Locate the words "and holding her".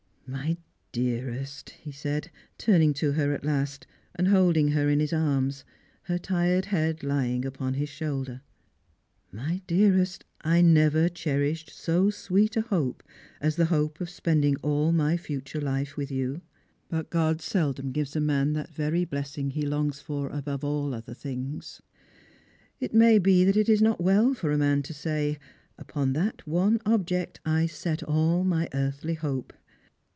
4.15-4.87